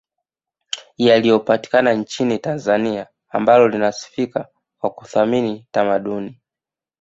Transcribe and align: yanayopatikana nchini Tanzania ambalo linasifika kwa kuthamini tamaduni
yanayopatikana 0.97 1.93
nchini 1.93 2.39
Tanzania 2.39 3.07
ambalo 3.29 3.67
linasifika 3.67 4.47
kwa 4.79 4.89
kuthamini 4.89 5.65
tamaduni 5.71 6.39